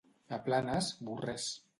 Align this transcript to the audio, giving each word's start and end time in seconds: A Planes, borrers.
A 0.37 0.39
Planes, 0.47 0.89
borrers. 1.09 1.47